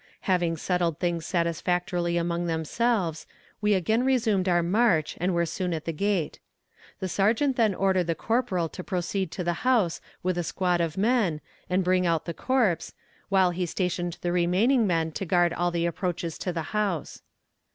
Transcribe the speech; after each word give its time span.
Having 0.21 0.57
settled 0.57 0.97
things 0.97 1.27
satisfactorily 1.27 2.17
among 2.17 2.47
themselves, 2.47 3.27
we 3.61 3.75
again 3.75 4.03
resumed 4.03 4.49
our 4.49 4.63
march 4.63 5.15
and 5.21 5.31
were 5.31 5.45
soon 5.45 5.75
at 5.75 5.85
the 5.85 5.93
gate. 5.93 6.39
The 6.99 7.07
sergeant 7.07 7.55
then 7.55 7.75
ordered 7.75 8.05
the 8.07 8.15
corporal 8.15 8.67
to 8.69 8.83
proceed 8.83 9.29
to 9.33 9.43
the 9.43 9.61
house 9.61 10.01
with 10.23 10.39
a 10.39 10.43
squad 10.43 10.81
of 10.81 10.97
men 10.97 11.39
and 11.69 11.83
bring 11.83 12.07
out 12.07 12.25
the 12.25 12.33
corpse, 12.33 12.95
while 13.29 13.51
he 13.51 13.67
stationed 13.67 14.17
the 14.21 14.31
remaining 14.31 14.87
men 14.87 15.11
to 15.11 15.23
guard 15.23 15.53
all 15.53 15.69
the 15.69 15.85
approaches 15.85 16.39
to 16.39 16.51
the 16.51 16.63
house. 16.73 17.21